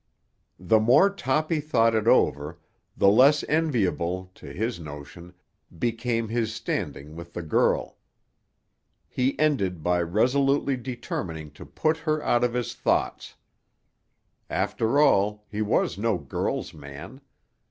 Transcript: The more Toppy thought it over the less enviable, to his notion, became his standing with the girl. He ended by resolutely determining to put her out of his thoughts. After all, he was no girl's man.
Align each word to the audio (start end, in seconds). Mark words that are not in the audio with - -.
The 0.57 0.79
more 0.79 1.11
Toppy 1.11 1.59
thought 1.59 1.93
it 1.93 2.07
over 2.07 2.57
the 2.97 3.07
less 3.07 3.43
enviable, 3.43 4.31
to 4.33 4.47
his 4.51 4.79
notion, 4.79 5.31
became 5.77 6.27
his 6.27 6.51
standing 6.51 7.15
with 7.15 7.33
the 7.33 7.43
girl. 7.43 7.99
He 9.07 9.37
ended 9.37 9.83
by 9.83 10.01
resolutely 10.01 10.75
determining 10.75 11.51
to 11.51 11.67
put 11.67 11.97
her 11.97 12.19
out 12.23 12.43
of 12.43 12.55
his 12.55 12.73
thoughts. 12.73 13.35
After 14.49 14.99
all, 14.99 15.45
he 15.51 15.61
was 15.61 15.99
no 15.99 16.17
girl's 16.17 16.73
man. 16.73 17.21